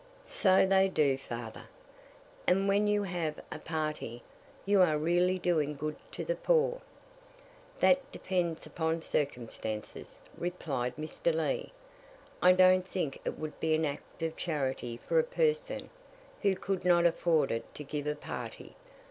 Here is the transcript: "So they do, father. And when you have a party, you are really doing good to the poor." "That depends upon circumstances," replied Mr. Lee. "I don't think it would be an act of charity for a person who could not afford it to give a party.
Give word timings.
"So 0.25 0.65
they 0.65 0.87
do, 0.89 1.15
father. 1.15 1.65
And 2.47 2.67
when 2.67 2.87
you 2.87 3.03
have 3.03 3.39
a 3.51 3.59
party, 3.59 4.23
you 4.65 4.81
are 4.81 4.97
really 4.97 5.37
doing 5.37 5.73
good 5.75 5.95
to 6.13 6.25
the 6.25 6.33
poor." 6.33 6.81
"That 7.81 8.11
depends 8.11 8.65
upon 8.65 9.03
circumstances," 9.03 10.17
replied 10.35 10.95
Mr. 10.95 11.31
Lee. 11.31 11.71
"I 12.41 12.53
don't 12.53 12.87
think 12.87 13.19
it 13.25 13.37
would 13.37 13.59
be 13.59 13.75
an 13.75 13.85
act 13.85 14.23
of 14.23 14.35
charity 14.35 14.97
for 14.97 15.19
a 15.19 15.23
person 15.23 15.91
who 16.41 16.55
could 16.55 16.83
not 16.83 17.05
afford 17.05 17.51
it 17.51 17.71
to 17.75 17.83
give 17.83 18.07
a 18.07 18.15
party. 18.15 18.75